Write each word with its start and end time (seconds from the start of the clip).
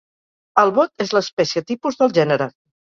El 0.61 0.73
bot 0.79 1.05
és 1.07 1.13
l'espècie 1.19 1.67
tipus 1.75 2.03
del 2.05 2.19
gènere. 2.21 2.55